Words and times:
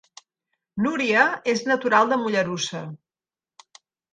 Núria 0.85 1.27
és 1.53 1.63
natural 1.73 2.09
de 2.13 2.19
Mollerussa 2.23 2.85